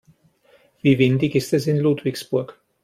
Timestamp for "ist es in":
1.35-1.77